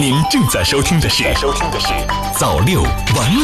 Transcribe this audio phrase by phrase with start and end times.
[0.00, 1.88] 您正在收听的是《收听的是
[2.38, 3.42] 早六晚五》。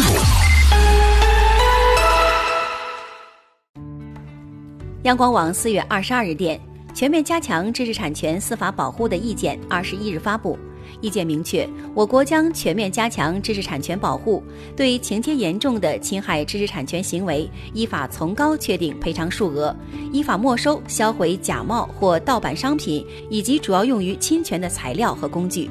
[5.02, 6.60] 央广网四月二十二日电，
[6.94, 10.56] 全面加强知识产权司法保护的意见二十一日发布。
[11.00, 14.40] 意见明确，我国将全面加强知识产权保护，
[14.76, 19.74] 对情节严重的侵害知识产权行为，依法从高确定赔偿数额，
[20.12, 25.68] 依法没收、销毁假冒或盗版商品以及主要用于侵权的材料和工具。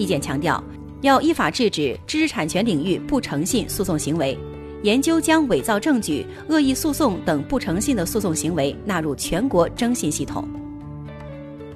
[0.00, 0.62] 意见强调，
[1.02, 4.36] 要依法制止知识产权领域不诚信诉讼行为，
[4.82, 10.48] 研究将伪造证据、恶意诉讼等不诚信的诉讼行为纳入全国征信系统。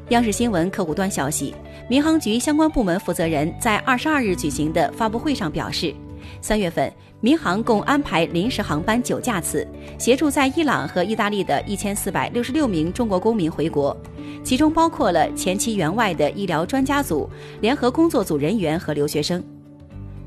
[0.09, 1.55] 央视新闻客户端消息，
[1.87, 5.95] 民航局相关部门负责人在二十二日举行的发布会上表示，
[6.41, 6.91] 三月份
[7.25, 9.67] 民航共安排临时航班九架次，
[9.99, 13.97] 协助在伊朗和意大利的一千四百六十六名中国公民回国，
[14.43, 17.27] 其中包括了前期援外的医疗专家组、
[17.63, 19.43] 联合工作组人员和留学生。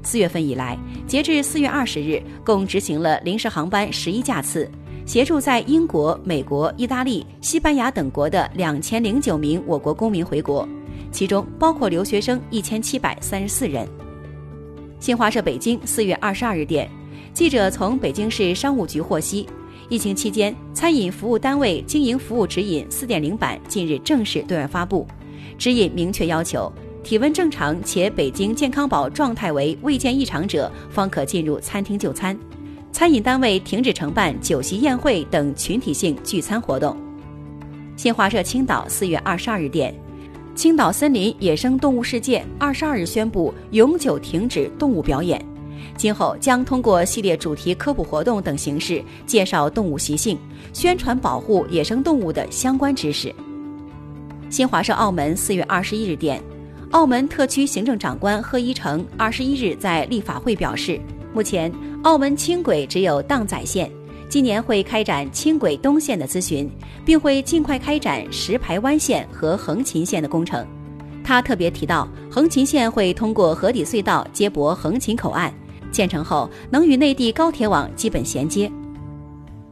[0.02, 4.68] 四月份以来，截至四月二十日，共执行了临时航班十一架次。
[5.06, 10.68] 协助在英国、美国、意大利、西班牙等国的两千零九名我国公民回国，
[11.12, 13.88] 其中包括留学生一千七百三十四人。
[15.00, 16.90] 新华社北京四月二十二日电，
[17.38, 19.46] 记者从北京市商务局获悉，
[19.90, 25.06] 疫情期间餐饮服务单位经营服务指引四点零版近日正式对外发布，
[25.56, 32.36] 指引明确要求，体温正常且北京健康宝状态为未见异常者方可进入餐厅就餐。
[32.92, 36.98] 餐饮单位停止承办酒席宴会等群体性聚餐活动。
[37.96, 39.94] 新华社青岛四月二十二日电，
[40.56, 45.40] 青岛森林野生动物世界二十二日宣布永久停止动物表演，
[45.96, 50.38] 今后将通过系列主题科普活动等形式介绍动物习性，
[50.74, 53.34] 宣传保护野生动物的相关知识。
[54.50, 56.42] 新华社澳门四月二十一日电，
[56.92, 61.00] 澳门特区行政长官贺一诚二十一日在立法会表示。
[61.34, 61.72] 目前，
[62.04, 63.92] 澳门轻轨只有荡仔线，
[64.28, 66.68] 今年会开展轻轨东线的咨询，
[67.06, 70.66] 并会尽快开展石排湾线和横琴线的工程。
[71.24, 75.54] 他特别提到，横琴线会通过河底隧道接驳横琴口岸，
[75.98, 78.72] 建成后能与内地高铁网基本衔接。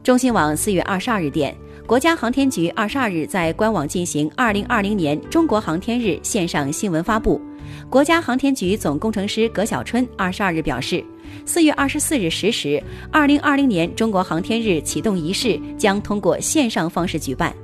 [0.02, 1.56] 中新网四月二十二日电，
[1.86, 7.40] 国家航天局二十二日在官网进行二零二零年中国航天日线上新闻发布。
[7.88, 11.04] 国家航天局总工程师葛小春二十二日表示。
[11.44, 12.82] 四月二十四日十时，
[13.12, 17.54] 二零二零年中国航天日启动仪式将通过线上方式举办，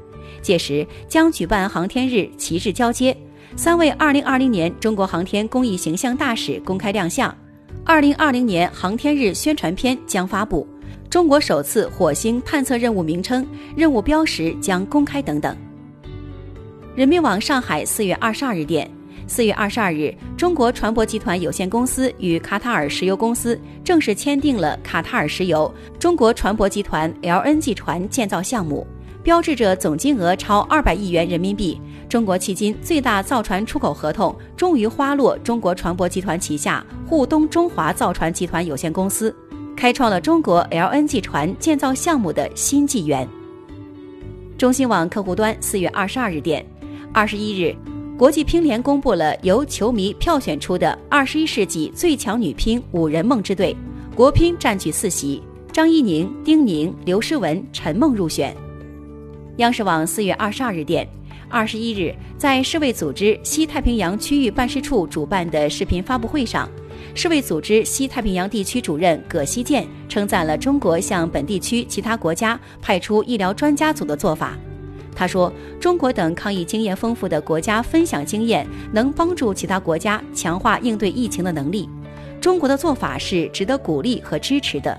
[0.40, 3.16] 届时将举办航天日旗帜交接，
[3.56, 7.34] 三位二零二零年中国航天公益形象大使公开亮相，
[7.84, 10.66] 二零二零年航天日宣传片将发布，
[11.10, 13.46] 中国首次火星探测任务名称、
[13.76, 15.56] 任务标识将公开等等。
[16.94, 18.88] 人民网上海四月二十二日电。
[19.28, 28.86] 四月二十二日，中国船舶集团有限公司与卡塔尔石油公司正式签订了卡塔尔石油中国船舶集团 LNG 船建造项目，
[29.22, 31.80] 标志着总金额超二百亿元人民币、
[32.12, 39.34] 中国迄今最大造船出口合同终于花落中国船舶集团旗下沪东中华造船集团有限公司，
[39.74, 43.26] 开创了中国 LNG 船建造项目的新纪元。
[44.58, 46.62] 中新网客户端四月二十二日电，
[47.14, 47.74] 二十一日。
[48.18, 53.74] 国际乒联公布了由球迷票选出的二十一世纪最强女乒五人梦之队，
[54.14, 58.54] 国乒占据四席，张怡宁、丁宁、刘诗雯、陈梦入选。
[59.56, 61.08] 央视网四月二十二日电，
[61.52, 66.66] 二十一日在世卫组织西太平洋区域办事处主办的视频发布会上，
[67.14, 74.56] 世卫组织西太平洋地区主任葛希健称赞了中国向本地区其他国家派出医疗专家组的做法。
[75.14, 81.86] 他说：“中国等抗疫经验丰富的国家分享经验，能帮助其他国家强化应对疫情的能力。
[82.40, 84.98] 中国的做法是值得鼓励和支持的。”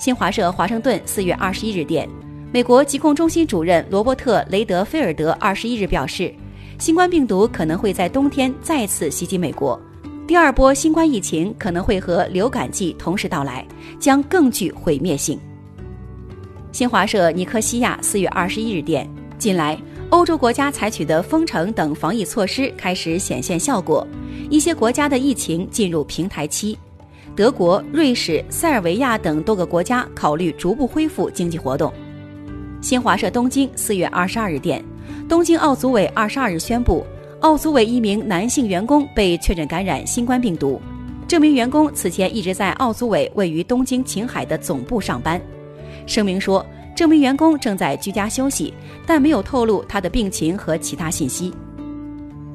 [0.00, 2.08] 新华社华盛顿四月二十一日电，
[2.52, 6.34] 美国疾控中心主任罗伯特·雷德菲尔德二十一日表示，
[6.80, 9.80] 新冠病毒可能会在冬天再次袭击美国，
[10.26, 13.64] 第二波新冠疫情可能会和流感季同时到来，
[14.00, 15.38] 将更具毁灭性。
[16.72, 19.08] 新华社尼科西亚四月二十一日电。
[19.38, 19.80] 近来，
[20.10, 24.04] 欧洲国家采取的封城等防疫措施开始显现效果，
[24.50, 26.76] 一些国家的疫情进入平台期。
[27.36, 31.92] 德国、瑞士、塞尔维亚等多个国家考虑逐步恢复经济活动。
[32.80, 34.82] 新华社东京四月二十二日电，
[35.28, 37.04] 东京奥组委二十二日宣布，
[37.40, 40.80] 奥组委一名男性员工被确诊感染新冠病毒。
[41.28, 45.40] 这名员工此前一直在奥组委位于东京晴海的总部上班。
[46.06, 46.64] 声明说。
[46.92, 48.74] 这名员工正在居家休息，
[49.06, 51.50] 但没有透露他的病情和其他信息。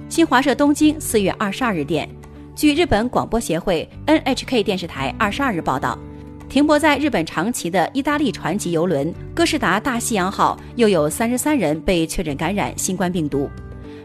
[0.08, 2.08] 新华社东京四月二十二日电，
[2.56, 5.98] 据日本广播协会 NHK 电视台二十二日报道，
[6.48, 13.50] 停泊在日本长崎的意大利船级游轮“哥斯达大西洋号”又有三十三人被确诊感染新冠病毒。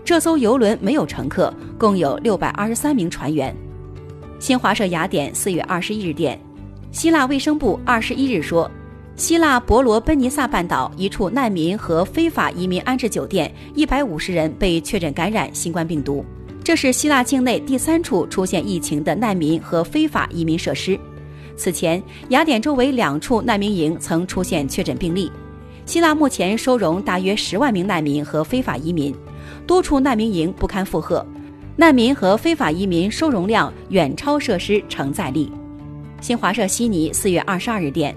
[0.04, 3.54] 这艘游轮没有乘客，共有六百二十三名船员。
[4.40, 6.40] 新华社雅典四月二十一日电，
[6.90, 8.68] 希腊卫生部二十一日说，
[9.14, 16.24] 希腊伯罗奔尼撒半岛一处难民和非法移民安置酒店一百五十人被确诊感染新冠病毒。
[16.64, 20.98] 这是希腊境内第三处出现疫情的难民和非法移民设施。
[21.60, 25.30] 此前，雅典周围两处难民营曾出现确诊病例。
[25.84, 29.14] 希腊目前收容大约十万名难民和非法移民，
[29.66, 31.24] 多处难民营不堪负荷，
[31.76, 35.52] 难民和非法移民收容量远超设施承载力。
[36.22, 38.16] 新华社悉尼四月二十二日电，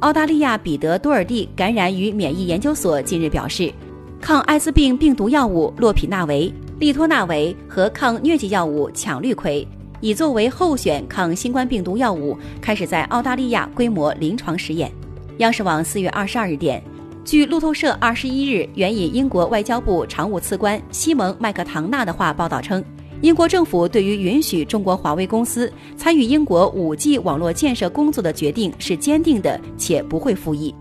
[0.00, 3.72] 澳大利亚彼得多尔蒂感染与免疫研究所近日表示，
[4.20, 6.52] 抗艾滋病病毒药物洛匹那韦。
[6.80, 9.64] 利托那韦和抗疟疾药物羟氯喹
[10.04, 14.92] 已作为候选抗新冠病毒药物，开始在澳大利亚规模临床试验。
[15.38, 16.84] 央视网四月二十二日电，
[17.24, 22.84] 据路透社二十一日援引英国外交部常务次官西蒙麦克唐纳的话报道称，
[23.22, 30.74] 英国政府对于允许中国华为公司参与英国五 G 网络建设工作的决定是坚定的，且不会复议。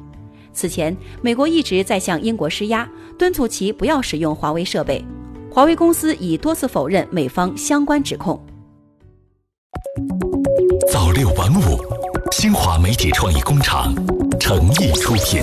[0.51, 2.85] 此前，美国一直在向英国施压，
[3.17, 5.01] 敦促其不要使用华为设备。
[5.49, 8.37] 华为公司已多次否认美方相关指控。
[10.93, 11.83] 早六晚五，
[12.31, 13.91] 新华媒体创意工厂
[14.39, 15.41] 诚意出品。